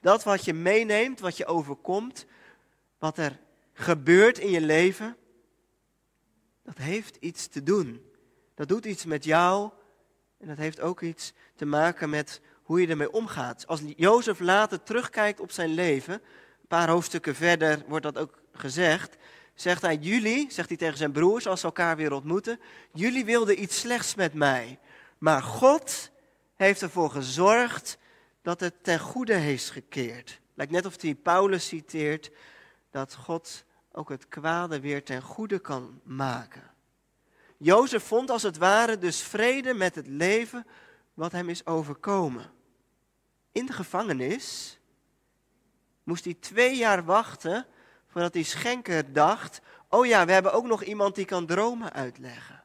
Dat 0.00 0.24
wat 0.24 0.44
je 0.44 0.54
meeneemt, 0.54 1.20
wat 1.20 1.36
je 1.36 1.46
overkomt, 1.46 2.26
wat 2.98 3.18
er 3.18 3.40
gebeurt 3.72 4.38
in 4.38 4.50
je 4.50 4.60
leven, 4.60 5.16
dat 6.62 6.76
heeft 6.76 7.16
iets 7.20 7.46
te 7.46 7.62
doen. 7.62 8.02
Dat 8.54 8.68
doet 8.68 8.84
iets 8.84 9.04
met 9.04 9.24
jou 9.24 9.70
en 10.38 10.46
dat 10.46 10.56
heeft 10.56 10.80
ook 10.80 11.00
iets 11.00 11.32
te 11.56 11.64
maken 11.64 12.10
met 12.10 12.40
hoe 12.62 12.80
je 12.80 12.86
ermee 12.86 13.12
omgaat. 13.12 13.66
Als 13.66 13.80
Jozef 13.96 14.40
later 14.40 14.82
terugkijkt 14.82 15.40
op 15.40 15.50
zijn 15.50 15.70
leven, 15.70 16.14
een 16.14 16.68
paar 16.68 16.88
hoofdstukken 16.88 17.34
verder 17.34 17.84
wordt 17.88 18.04
dat 18.04 18.18
ook 18.18 18.42
gezegd, 18.52 19.16
zegt 19.54 19.82
hij, 19.82 19.96
jullie, 19.96 20.52
zegt 20.52 20.68
hij 20.68 20.76
tegen 20.76 20.96
zijn 20.96 21.12
broers 21.12 21.46
als 21.46 21.60
ze 21.60 21.66
elkaar 21.66 21.96
weer 21.96 22.12
ontmoeten, 22.12 22.60
jullie 22.92 23.24
wilden 23.24 23.62
iets 23.62 23.78
slechts 23.80 24.14
met 24.14 24.34
mij. 24.34 24.78
Maar 25.18 25.42
God 25.42 26.10
heeft 26.54 26.82
ervoor 26.82 27.10
gezorgd 27.10 27.98
dat 28.42 28.60
het 28.60 28.74
ten 28.82 28.98
goede 28.98 29.34
heeft 29.34 29.70
gekeerd. 29.70 30.40
Lijkt 30.54 30.72
net 30.72 30.86
of 30.86 31.02
hij 31.02 31.14
Paulus 31.14 31.66
citeert, 31.66 32.30
dat 32.90 33.14
God 33.14 33.64
ook 33.92 34.08
het 34.08 34.28
kwade 34.28 34.80
weer 34.80 35.04
ten 35.04 35.22
goede 35.22 35.58
kan 35.58 36.00
maken. 36.02 36.70
Jozef 37.56 38.04
vond 38.04 38.30
als 38.30 38.42
het 38.42 38.56
ware 38.56 38.98
dus 38.98 39.22
vrede 39.22 39.74
met 39.74 39.94
het 39.94 40.06
leven 40.06 40.66
wat 41.14 41.32
hem 41.32 41.48
is 41.48 41.66
overkomen. 41.66 42.50
In 43.52 43.66
de 43.66 43.72
gevangenis 43.72 44.78
moest 46.02 46.24
hij 46.24 46.34
twee 46.34 46.76
jaar 46.76 47.04
wachten 47.04 47.66
voordat 48.14 48.32
die 48.32 48.44
schenker 48.44 49.12
dacht, 49.12 49.60
oh 49.88 50.06
ja, 50.06 50.26
we 50.26 50.32
hebben 50.32 50.52
ook 50.52 50.66
nog 50.66 50.82
iemand 50.82 51.14
die 51.14 51.24
kan 51.24 51.46
dromen 51.46 51.92
uitleggen. 51.92 52.64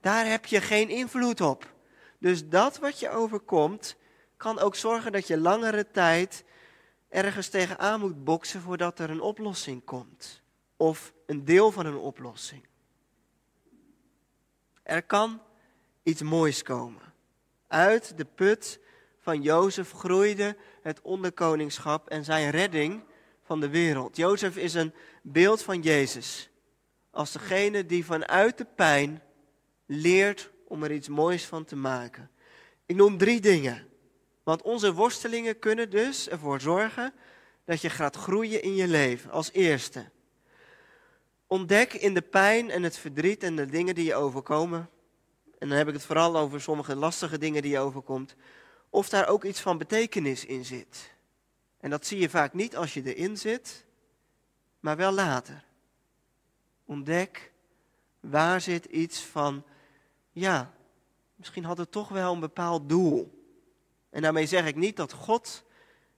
Daar 0.00 0.26
heb 0.26 0.46
je 0.46 0.60
geen 0.60 0.88
invloed 0.88 1.40
op. 1.40 1.74
Dus 2.18 2.48
dat 2.48 2.78
wat 2.78 3.00
je 3.00 3.10
overkomt, 3.10 3.96
kan 4.36 4.58
ook 4.58 4.74
zorgen 4.74 5.12
dat 5.12 5.26
je 5.26 5.38
langere 5.38 5.90
tijd 5.90 6.44
ergens 7.08 7.48
tegenaan 7.48 8.00
moet 8.00 8.24
boksen 8.24 8.60
voordat 8.60 8.98
er 8.98 9.10
een 9.10 9.20
oplossing 9.20 9.84
komt. 9.84 10.42
Of 10.76 11.12
een 11.26 11.44
deel 11.44 11.72
van 11.72 11.86
een 11.86 11.96
oplossing. 11.96 12.66
Er 14.82 15.02
kan 15.02 15.42
iets 16.02 16.22
moois 16.22 16.62
komen. 16.62 17.12
Uit 17.68 18.16
de 18.16 18.24
put 18.24 18.80
van 19.20 19.42
Jozef 19.42 19.92
groeide 19.92 20.56
het 20.82 21.00
onderkoningschap 21.00 22.08
en 22.08 22.24
zijn 22.24 22.50
redding 22.50 23.02
van 23.54 23.62
de 23.62 23.78
wereld. 23.78 24.16
Jozef 24.16 24.56
is 24.56 24.74
een 24.74 24.92
beeld 25.22 25.62
van 25.62 25.80
Jezus. 25.80 26.50
Als 27.10 27.32
degene 27.32 27.86
die 27.86 28.04
vanuit 28.04 28.58
de 28.58 28.64
pijn 28.64 29.22
leert 29.86 30.50
om 30.68 30.82
er 30.82 30.92
iets 30.92 31.08
moois 31.08 31.44
van 31.44 31.64
te 31.64 31.76
maken. 31.76 32.30
Ik 32.86 32.96
noem 32.96 33.18
drie 33.18 33.40
dingen. 33.40 33.88
Want 34.42 34.62
onze 34.62 34.94
worstelingen 34.94 35.58
kunnen 35.58 35.90
dus 35.90 36.28
ervoor 36.28 36.60
zorgen 36.60 37.12
dat 37.64 37.80
je 37.80 37.90
gaat 37.90 38.16
groeien 38.16 38.62
in 38.62 38.74
je 38.74 38.88
leven. 38.88 39.30
Als 39.30 39.52
eerste. 39.52 40.10
Ontdek 41.46 41.92
in 41.92 42.14
de 42.14 42.22
pijn 42.22 42.70
en 42.70 42.82
het 42.82 42.98
verdriet 42.98 43.42
en 43.42 43.56
de 43.56 43.66
dingen 43.66 43.94
die 43.94 44.04
je 44.04 44.14
overkomen. 44.14 44.90
En 45.58 45.68
dan 45.68 45.78
heb 45.78 45.88
ik 45.88 45.94
het 45.94 46.04
vooral 46.04 46.36
over 46.36 46.60
sommige 46.60 46.96
lastige 46.96 47.38
dingen 47.38 47.62
die 47.62 47.70
je 47.70 47.78
overkomt. 47.78 48.34
Of 48.90 49.08
daar 49.08 49.28
ook 49.28 49.44
iets 49.44 49.60
van 49.60 49.78
betekenis 49.78 50.44
in 50.44 50.64
zit. 50.64 51.13
En 51.84 51.90
dat 51.90 52.06
zie 52.06 52.18
je 52.18 52.30
vaak 52.30 52.52
niet 52.52 52.76
als 52.76 52.94
je 52.94 53.14
erin 53.14 53.36
zit, 53.36 53.84
maar 54.80 54.96
wel 54.96 55.12
later. 55.12 55.64
Ontdek 56.84 57.52
waar 58.20 58.60
zit 58.60 58.84
iets 58.84 59.20
van, 59.20 59.64
ja, 60.32 60.74
misschien 61.34 61.64
had 61.64 61.78
het 61.78 61.90
toch 61.90 62.08
wel 62.08 62.32
een 62.32 62.40
bepaald 62.40 62.88
doel. 62.88 63.44
En 64.10 64.22
daarmee 64.22 64.46
zeg 64.46 64.66
ik 64.66 64.76
niet 64.76 64.96
dat 64.96 65.12
God 65.12 65.64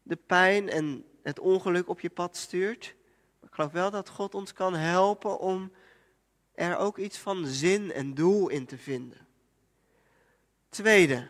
de 0.02 0.16
pijn 0.16 0.68
en 0.68 1.04
het 1.22 1.38
ongeluk 1.38 1.88
op 1.88 2.00
je 2.00 2.10
pad 2.10 2.36
stuurt. 2.36 2.94
Maar 3.40 3.48
ik 3.48 3.54
geloof 3.54 3.72
wel 3.72 3.90
dat 3.90 4.08
God 4.08 4.34
ons 4.34 4.52
kan 4.52 4.74
helpen 4.74 5.38
om 5.38 5.72
er 6.54 6.76
ook 6.76 6.98
iets 6.98 7.18
van 7.18 7.46
zin 7.46 7.92
en 7.92 8.14
doel 8.14 8.48
in 8.48 8.66
te 8.66 8.78
vinden. 8.78 9.26
Tweede, 10.68 11.28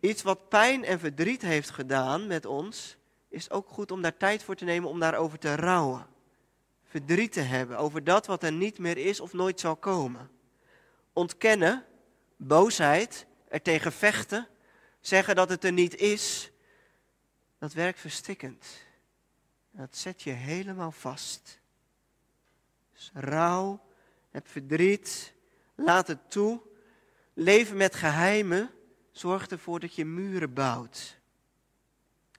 iets 0.00 0.22
wat 0.22 0.48
pijn 0.48 0.84
en 0.84 0.98
verdriet 0.98 1.42
heeft 1.42 1.70
gedaan 1.70 2.26
met 2.26 2.46
ons, 2.46 2.96
is 3.28 3.50
ook 3.50 3.68
goed 3.68 3.90
om 3.90 4.02
daar 4.02 4.16
tijd 4.16 4.42
voor 4.42 4.54
te 4.54 4.64
nemen 4.64 4.88
om 4.88 5.00
daarover 5.00 5.38
te 5.38 5.54
rouwen. 5.54 6.06
Verdriet 6.84 7.32
te 7.32 7.40
hebben 7.40 7.78
over 7.78 8.04
dat 8.04 8.26
wat 8.26 8.42
er 8.42 8.52
niet 8.52 8.78
meer 8.78 8.96
is 8.96 9.20
of 9.20 9.32
nooit 9.32 9.60
zal 9.60 9.76
komen. 9.76 10.30
Ontkennen, 11.12 11.84
boosheid, 12.36 13.26
er 13.48 13.62
tegen 13.62 13.92
vechten, 13.92 14.48
zeggen 15.00 15.36
dat 15.36 15.48
het 15.48 15.64
er 15.64 15.72
niet 15.72 15.96
is, 15.96 16.50
dat 17.58 17.72
werkt 17.72 18.00
verstikkend. 18.00 18.66
Dat 19.70 19.96
zet 19.96 20.22
je 20.22 20.30
helemaal 20.30 20.92
vast. 20.92 21.60
Dus 22.92 23.10
rouw, 23.14 23.80
heb 24.30 24.48
verdriet, 24.48 25.32
laat 25.74 26.06
het 26.06 26.30
toe. 26.30 26.60
Leven 27.34 27.76
met 27.76 27.94
geheimen 27.94 28.70
zorgt 29.18 29.52
ervoor 29.52 29.80
dat 29.80 29.94
je 29.94 30.04
muren 30.04 30.52
bouwt. 30.52 31.20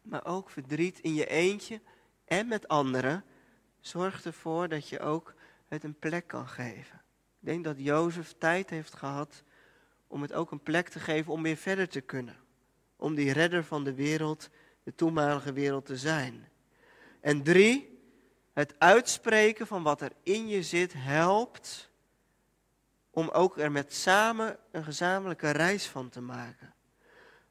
Maar 0.02 0.26
ook 0.26 0.50
verdriet 0.50 1.00
in 1.00 1.14
je 1.14 1.26
eentje 1.26 1.82
en 2.26 2.48
met 2.48 2.68
anderen 2.68 3.24
zorgt 3.80 4.26
ervoor 4.26 4.68
dat 4.68 4.90
je 4.90 5.00
ook 5.00 5.34
het 5.68 5.84
een 5.84 6.00
plek 6.00 6.28
kan 6.28 6.48
geven. 6.48 7.02
Ik 7.40 7.48
denk 7.48 7.64
dat 7.64 7.76
Jozef 7.78 8.36
tijd 8.38 8.70
heeft 8.70 8.94
gehad 8.94 9.44
om 10.08 10.22
het 10.22 10.34
ook 10.34 10.52
een 10.52 10.64
plek 10.64 10.90
te 10.90 11.00
geven 11.00 11.34
om 11.34 11.44
weer 11.44 11.58
verder 11.58 11.90
te 11.90 12.02
kunnen 12.02 12.38
om 13.00 13.16
die 13.16 13.32
redder 13.32 13.64
van 13.64 13.84
de 13.84 13.94
wereld, 13.94 14.50
de 14.84 14.96
toenmalige 14.96 15.54
wereld 15.54 15.86
te 15.86 15.98
zijn. 15.98 16.50
En 17.20 17.44
drie, 17.44 18.00
het 18.54 18.76
uitspreken 18.78 19.68
van 19.68 19.84
wat 19.84 20.02
er 20.02 20.12
in 20.24 20.48
je 20.48 20.64
zit 20.64 20.94
helpt 20.96 21.89
om 23.20 23.30
ook 23.30 23.58
er 23.58 23.72
met 23.72 23.94
samen 23.94 24.58
een 24.72 24.84
gezamenlijke 24.84 25.50
reis 25.50 25.88
van 25.88 26.10
te 26.10 26.22
maken. 26.22 26.74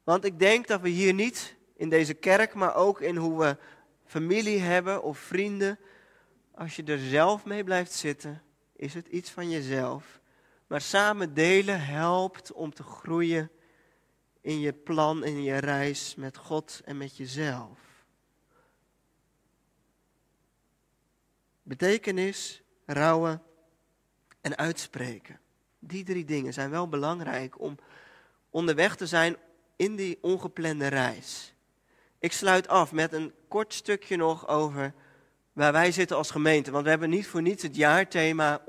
Want 0.05 0.25
ik 0.25 0.39
denk 0.39 0.67
dat 0.67 0.81
we 0.81 0.89
hier 0.89 1.15
niet 1.15 1.57
in 1.77 1.89
deze 1.89 2.15
kerk, 2.15 2.55
maar 2.55 2.75
ook 2.75 3.01
in 3.01 3.17
hoe 3.17 3.39
we 3.39 3.57
familie 4.05 4.61
hebben 4.61 5.03
of 5.03 5.19
vrienden, 5.19 5.79
als 6.55 6.77
je 6.77 6.85
er 6.85 6.99
zelf 6.99 7.45
mee 7.45 7.65
blijft 7.65 7.93
zitten, 7.93 8.43
is 8.77 8.95
het 8.95 9.09
iets 9.09 9.31
van 9.31 9.51
jezelf. 9.51 10.21
Maar 10.67 10.81
samen 10.81 11.35
delen 11.35 11.85
helpt 11.85 12.53
om 12.53 12.75
te 12.75 12.83
groeien 12.83 13.51
in 14.41 14.61
je 14.61 14.73
plan, 14.73 15.25
in 15.25 15.43
je 15.43 15.57
reis 15.57 16.15
met 16.15 16.37
God 16.37 16.81
en 16.85 16.97
met 16.97 17.17
jezelf. 17.17 17.79
Betekenis, 21.63 22.63
rouwen 22.87 23.43
en 24.41 24.57
uitspreken. 24.57 25.41
Die 25.79 26.05
drie 26.05 26.25
dingen 26.25 26.53
zijn 26.53 26.71
wel 26.71 26.89
belangrijk 26.89 27.61
om 27.61 27.79
onderweg 28.51 28.97
te 28.97 29.07
zijn 29.07 29.37
in 29.77 29.97
die 29.97 30.19
ongeplande 30.21 30.87
reis. 30.87 31.55
Ik 32.19 32.33
sluit 32.33 32.69
af 32.69 32.93
met 32.93 33.13
een 33.13 33.33
kort 33.49 33.75
stukje 33.75 34.17
nog 34.17 34.49
over 34.49 34.95
waar 35.53 35.73
wij 35.73 35.93
zitten 35.93 36.17
als 36.17 36.31
gemeente. 36.31 36.71
Want 36.71 36.85
we 36.85 36.91
hebben 36.91 37.11
niet 37.11 37.27
voor 37.27 37.43
niets 37.43 37.63
het 37.63 37.77
jaarthema 37.77 38.63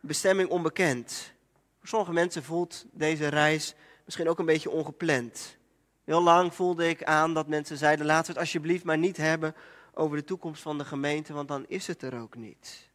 bestemming 0.00 0.48
onbekend. 0.48 1.32
Voor 1.78 1.88
sommige 1.88 2.12
mensen 2.12 2.44
voelt 2.44 2.84
deze 2.92 3.28
reis 3.28 3.74
misschien 4.04 4.28
ook 4.28 4.38
een 4.38 4.46
beetje 4.46 4.70
ongepland. 4.70 5.56
Heel 6.04 6.22
lang 6.22 6.54
voelde 6.54 6.88
ik 6.88 7.04
aan 7.04 7.34
dat 7.34 7.46
mensen 7.46 7.76
zeiden: 7.76 8.06
laten 8.06 8.26
we 8.26 8.32
het 8.32 8.40
alsjeblieft 8.40 8.84
maar 8.84 8.98
niet 8.98 9.16
hebben 9.16 9.54
over 9.94 10.16
de 10.16 10.24
toekomst 10.24 10.62
van 10.62 10.78
de 10.78 10.84
gemeente, 10.84 11.32
want 11.32 11.48
dan 11.48 11.64
is 11.68 11.86
het 11.86 12.02
er 12.02 12.20
ook 12.20 12.36
niet. 12.36 12.88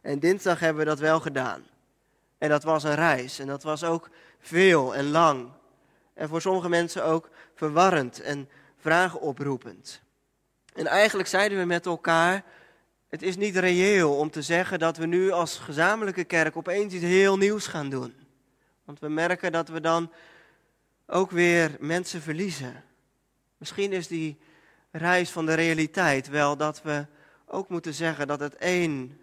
En 0.00 0.18
dinsdag 0.18 0.60
hebben 0.60 0.84
we 0.84 0.88
dat 0.88 0.98
wel 0.98 1.20
gedaan. 1.20 1.62
En 2.38 2.48
dat 2.48 2.62
was 2.62 2.84
een 2.84 2.94
reis 2.94 3.38
en 3.38 3.46
dat 3.46 3.62
was 3.62 3.84
ook 3.84 4.10
veel 4.40 4.94
en 4.94 5.10
lang. 5.10 5.48
En 6.14 6.28
voor 6.28 6.40
sommige 6.40 6.68
mensen 6.68 7.04
ook 7.04 7.30
verwarrend 7.54 8.20
en 8.20 8.48
vragen 8.76 9.20
oproepend. 9.20 10.00
En 10.74 10.86
eigenlijk 10.86 11.28
zeiden 11.28 11.58
we 11.58 11.64
met 11.64 11.86
elkaar: 11.86 12.44
het 13.08 13.22
is 13.22 13.36
niet 13.36 13.56
reëel 13.56 14.16
om 14.16 14.30
te 14.30 14.42
zeggen 14.42 14.78
dat 14.78 14.96
we 14.96 15.06
nu 15.06 15.30
als 15.30 15.58
gezamenlijke 15.58 16.24
kerk 16.24 16.56
opeens 16.56 16.92
iets 16.92 17.04
heel 17.04 17.36
nieuws 17.36 17.66
gaan 17.66 17.90
doen. 17.90 18.14
Want 18.84 19.00
we 19.00 19.08
merken 19.08 19.52
dat 19.52 19.68
we 19.68 19.80
dan 19.80 20.12
ook 21.06 21.30
weer 21.30 21.76
mensen 21.80 22.22
verliezen. 22.22 22.84
Misschien 23.56 23.92
is 23.92 24.06
die 24.06 24.38
reis 24.90 25.30
van 25.30 25.46
de 25.46 25.54
realiteit 25.54 26.28
wel 26.28 26.56
dat 26.56 26.82
we 26.82 27.06
ook 27.46 27.68
moeten 27.68 27.94
zeggen 27.94 28.26
dat 28.26 28.40
het 28.40 28.56
één, 28.56 29.20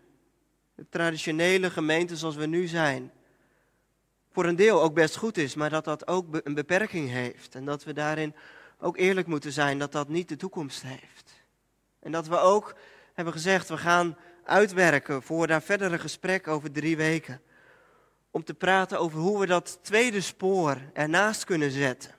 de 0.75 0.85
traditionele 0.89 1.69
gemeente 1.69 2.17
zoals 2.17 2.35
we 2.35 2.45
nu 2.45 2.67
zijn, 2.67 3.11
voor 4.31 4.45
een 4.45 4.55
deel 4.55 4.81
ook 4.81 4.93
best 4.93 5.15
goed 5.15 5.37
is, 5.37 5.55
maar 5.55 5.69
dat 5.69 5.85
dat 5.85 6.07
ook 6.07 6.39
een 6.43 6.53
beperking 6.53 7.09
heeft. 7.09 7.55
En 7.55 7.65
dat 7.65 7.83
we 7.83 7.93
daarin 7.93 8.35
ook 8.79 8.97
eerlijk 8.97 9.27
moeten 9.27 9.51
zijn 9.51 9.79
dat 9.79 9.91
dat 9.91 10.07
niet 10.07 10.29
de 10.29 10.35
toekomst 10.35 10.81
heeft. 10.81 11.33
En 11.99 12.11
dat 12.11 12.27
we 12.27 12.37
ook 12.37 12.75
hebben 13.13 13.33
gezegd, 13.33 13.69
we 13.69 13.77
gaan 13.77 14.17
uitwerken 14.43 15.23
voor 15.23 15.47
daar 15.47 15.61
verdere 15.61 15.99
gesprek 15.99 16.47
over 16.47 16.71
drie 16.71 16.97
weken 16.97 17.41
om 18.31 18.43
te 18.43 18.53
praten 18.53 18.99
over 18.99 19.19
hoe 19.19 19.39
we 19.39 19.45
dat 19.45 19.79
tweede 19.81 20.21
spoor 20.21 20.77
ernaast 20.93 21.43
kunnen 21.43 21.71
zetten. 21.71 22.15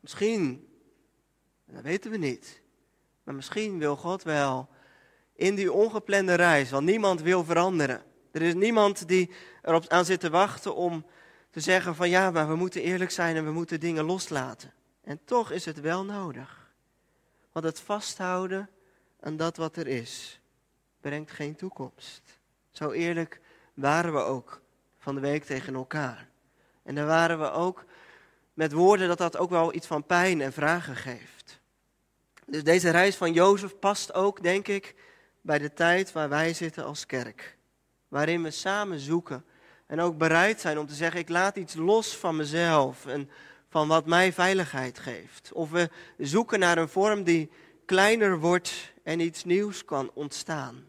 Misschien, 0.00 0.68
dat 1.64 1.82
weten 1.82 2.10
we 2.10 2.16
niet, 2.16 2.62
maar 3.22 3.34
misschien 3.34 3.78
wil 3.78 3.96
God 3.96 4.22
wel 4.22 4.68
in 5.36 5.54
die 5.54 5.72
ongeplande 5.72 6.34
reis, 6.34 6.70
want 6.70 6.86
niemand 6.86 7.22
wil 7.22 7.44
veranderen. 7.44 8.02
Er 8.32 8.42
is 8.42 8.54
niemand 8.54 9.08
die 9.08 9.30
erop 9.62 9.88
aan 9.88 10.04
zit 10.04 10.20
te 10.20 10.30
wachten 10.30 10.74
om 10.74 11.06
te 11.50 11.60
zeggen 11.60 11.94
van 11.94 12.08
ja, 12.08 12.30
maar 12.30 12.48
we 12.48 12.54
moeten 12.54 12.82
eerlijk 12.82 13.10
zijn 13.10 13.36
en 13.36 13.44
we 13.44 13.50
moeten 13.50 13.80
dingen 13.80 14.04
loslaten. 14.04 14.72
En 15.04 15.20
toch 15.24 15.50
is 15.50 15.64
het 15.64 15.80
wel 15.80 16.04
nodig. 16.04 16.70
Want 17.52 17.64
het 17.64 17.80
vasthouden 17.80 18.70
aan 19.20 19.36
dat 19.36 19.56
wat 19.56 19.76
er 19.76 19.86
is, 19.86 20.40
brengt 21.00 21.30
geen 21.30 21.56
toekomst. 21.56 22.22
Zo 22.70 22.90
eerlijk 22.90 23.40
waren 23.74 24.12
we 24.12 24.20
ook 24.20 24.60
van 24.98 25.14
de 25.14 25.20
week 25.20 25.44
tegen 25.44 25.74
elkaar. 25.74 26.28
En 26.82 26.94
daar 26.94 27.06
waren 27.06 27.40
we 27.40 27.50
ook 27.50 27.84
met 28.54 28.72
woorden 28.72 29.08
dat 29.08 29.18
dat 29.18 29.36
ook 29.36 29.50
wel 29.50 29.74
iets 29.74 29.86
van 29.86 30.06
pijn 30.06 30.40
en 30.40 30.52
vragen 30.52 30.96
geeft. 30.96 31.60
Dus 32.46 32.64
deze 32.64 32.90
reis 32.90 33.16
van 33.16 33.32
Jozef 33.32 33.78
past 33.78 34.14
ook, 34.14 34.42
denk 34.42 34.68
ik, 34.68 34.94
bij 35.44 35.58
de 35.58 35.72
tijd 35.72 36.12
waar 36.12 36.28
wij 36.28 36.54
zitten 36.54 36.84
als 36.84 37.06
kerk. 37.06 37.56
Waarin 38.08 38.42
we 38.42 38.50
samen 38.50 38.98
zoeken 38.98 39.44
en 39.86 40.00
ook 40.00 40.18
bereid 40.18 40.60
zijn 40.60 40.78
om 40.78 40.86
te 40.86 40.94
zeggen, 40.94 41.20
ik 41.20 41.28
laat 41.28 41.56
iets 41.56 41.74
los 41.74 42.16
van 42.16 42.36
mezelf 42.36 43.06
en 43.06 43.30
van 43.68 43.88
wat 43.88 44.06
mij 44.06 44.32
veiligheid 44.32 44.98
geeft. 44.98 45.52
Of 45.52 45.70
we 45.70 45.90
zoeken 46.18 46.58
naar 46.58 46.78
een 46.78 46.88
vorm 46.88 47.22
die 47.22 47.50
kleiner 47.84 48.38
wordt 48.38 48.92
en 49.02 49.20
iets 49.20 49.44
nieuws 49.44 49.84
kan 49.84 50.10
ontstaan. 50.14 50.84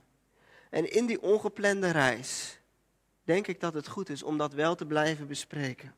En 0.70 0.92
in 0.92 1.06
die 1.06 1.22
ongeplande 1.22 1.90
reis 1.90 2.60
denk 3.24 3.48
ik 3.48 3.60
dat 3.60 3.74
het 3.74 3.88
goed 3.88 4.10
is 4.10 4.24
om 4.24 4.38
dat 4.38 4.54
wel 4.54 4.76
te 4.76 4.86
blijven 4.86 5.28
bespreken. 5.28 5.96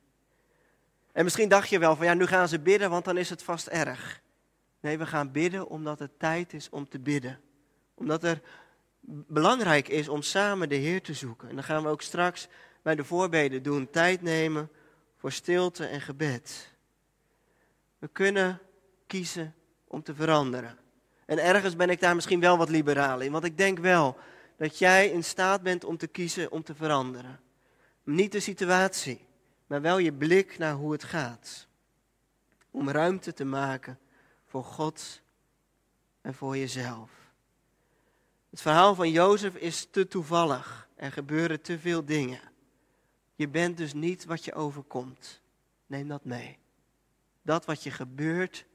En 1.11 1.23
misschien 1.23 1.49
dacht 1.49 1.69
je 1.69 1.79
wel 1.79 1.95
van 1.95 2.05
ja, 2.05 2.13
nu 2.13 2.25
gaan 2.25 2.47
ze 2.47 2.59
bidden, 2.59 2.89
want 2.89 3.05
dan 3.05 3.17
is 3.17 3.29
het 3.29 3.43
vast 3.43 3.67
erg. 3.67 4.21
Nee, 4.79 4.97
we 4.97 5.05
gaan 5.05 5.31
bidden 5.31 5.67
omdat 5.67 5.99
het 5.99 6.19
tijd 6.19 6.53
is 6.53 6.69
om 6.69 6.89
te 6.89 6.99
bidden. 6.99 7.39
Omdat 7.97 8.23
er 8.23 8.41
belangrijk 9.07 9.87
is 9.87 10.07
om 10.07 10.21
samen 10.21 10.69
de 10.69 10.75
Heer 10.75 11.01
te 11.01 11.13
zoeken. 11.13 11.49
En 11.49 11.55
dan 11.55 11.63
gaan 11.63 11.83
we 11.83 11.89
ook 11.89 12.01
straks 12.01 12.47
bij 12.81 12.95
de 12.95 13.03
voorbeden 13.03 13.63
doen, 13.63 13.89
tijd 13.89 14.21
nemen 14.21 14.69
voor 15.17 15.31
stilte 15.31 15.85
en 15.85 16.01
gebed. 16.01 16.73
We 17.99 18.07
kunnen 18.07 18.59
kiezen 19.07 19.55
om 19.87 20.03
te 20.03 20.15
veranderen. 20.15 20.77
En 21.25 21.37
ergens 21.37 21.75
ben 21.75 21.89
ik 21.89 21.99
daar 21.99 22.15
misschien 22.15 22.39
wel 22.39 22.57
wat 22.57 22.69
liberaal 22.69 23.19
in, 23.19 23.31
want 23.31 23.43
ik 23.43 23.57
denk 23.57 23.79
wel 23.79 24.17
dat 24.57 24.79
jij 24.79 25.09
in 25.09 25.23
staat 25.23 25.61
bent 25.61 25.83
om 25.83 25.97
te 25.97 26.07
kiezen 26.07 26.51
om 26.51 26.63
te 26.63 26.75
veranderen. 26.75 27.39
Niet 28.03 28.31
de 28.31 28.39
situatie, 28.39 29.25
maar 29.67 29.81
wel 29.81 29.97
je 29.97 30.13
blik 30.13 30.57
naar 30.57 30.73
hoe 30.73 30.91
het 30.91 31.03
gaat. 31.03 31.67
Om 32.71 32.89
ruimte 32.89 33.33
te 33.33 33.45
maken 33.45 33.99
voor 34.45 34.63
God 34.63 35.21
en 36.21 36.33
voor 36.33 36.57
jezelf. 36.57 37.16
Het 38.57 38.65
verhaal 38.65 38.95
van 38.95 39.11
Jozef 39.11 39.55
is 39.55 39.87
te 39.91 40.07
toevallig. 40.07 40.89
Er 40.95 41.11
gebeuren 41.11 41.61
te 41.61 41.79
veel 41.79 42.05
dingen. 42.05 42.39
Je 43.35 43.47
bent 43.47 43.77
dus 43.77 43.93
niet 43.93 44.25
wat 44.25 44.45
je 44.45 44.53
overkomt. 44.53 45.41
Neem 45.85 46.07
dat 46.07 46.25
mee. 46.25 46.57
Dat 47.41 47.65
wat 47.65 47.83
je 47.83 47.91
gebeurt 47.91 48.65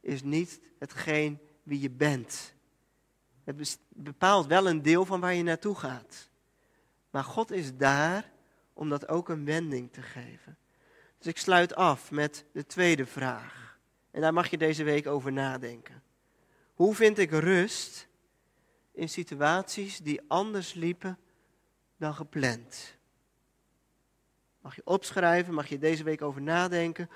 is 0.00 0.22
niet 0.22 0.60
hetgeen 0.78 1.38
wie 1.62 1.80
je 1.80 1.90
bent. 1.90 2.54
Het 3.44 3.78
bepaalt 3.88 4.46
wel 4.46 4.68
een 4.68 4.82
deel 4.82 5.04
van 5.04 5.20
waar 5.20 5.34
je 5.34 5.42
naartoe 5.42 5.74
gaat. 5.74 6.28
Maar 7.10 7.24
God 7.24 7.50
is 7.50 7.76
daar 7.76 8.32
om 8.72 8.88
dat 8.88 9.08
ook 9.08 9.28
een 9.28 9.44
wending 9.44 9.92
te 9.92 10.02
geven. 10.02 10.58
Dus 11.18 11.26
ik 11.26 11.38
sluit 11.38 11.74
af 11.74 12.10
met 12.10 12.44
de 12.52 12.66
tweede 12.66 13.06
vraag. 13.06 13.78
En 14.10 14.20
daar 14.20 14.32
mag 14.32 14.50
je 14.50 14.58
deze 14.58 14.84
week 14.84 15.06
over 15.06 15.32
nadenken. 15.32 16.02
Hoe 16.74 16.94
vind 16.94 17.18
ik 17.18 17.30
rust 17.30 18.10
in 18.92 19.08
situaties 19.08 19.98
die 19.98 20.20
anders 20.28 20.74
liepen 20.74 21.18
dan 21.96 22.14
gepland? 22.14 22.96
Mag 24.60 24.74
je 24.74 24.82
opschrijven, 24.84 25.54
mag 25.54 25.66
je 25.66 25.78
deze 25.78 26.04
week 26.04 26.22
over 26.22 26.42
nadenken. 26.42 27.10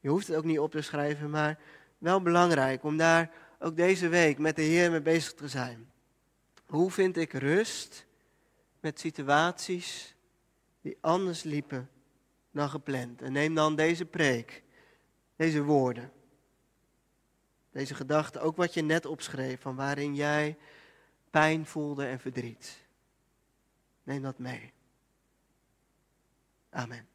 Je 0.00 0.08
hoeft 0.08 0.26
het 0.26 0.36
ook 0.36 0.44
niet 0.44 0.58
op 0.58 0.70
te 0.70 0.80
schrijven, 0.80 1.30
maar 1.30 1.58
wel 1.98 2.22
belangrijk 2.22 2.84
om 2.84 2.96
daar 2.96 3.30
ook 3.58 3.76
deze 3.76 4.08
week 4.08 4.38
met 4.38 4.56
de 4.56 4.62
Heer 4.62 4.90
mee 4.90 5.02
bezig 5.02 5.34
te 5.34 5.48
zijn. 5.48 5.90
Hoe 6.66 6.90
vind 6.90 7.16
ik 7.16 7.32
rust 7.32 8.06
met 8.80 9.00
situaties 9.00 10.14
die 10.80 10.98
anders 11.00 11.42
liepen 11.42 11.90
dan 12.50 12.68
gepland? 12.68 13.22
En 13.22 13.32
neem 13.32 13.54
dan 13.54 13.76
deze 13.76 14.04
preek, 14.04 14.62
deze 15.36 15.62
woorden, 15.62 16.12
deze 17.70 17.94
gedachten, 17.94 18.42
ook 18.42 18.56
wat 18.56 18.74
je 18.74 18.82
net 18.82 19.06
opschreef, 19.06 19.60
van 19.60 19.76
waarin 19.76 20.14
jij 20.14 20.56
pijn 21.32 21.66
voelde 21.66 22.06
en 22.06 22.20
verdriet. 22.20 22.86
Neem 24.02 24.22
dat 24.22 24.38
mee. 24.38 24.72
Amen. 26.70 27.11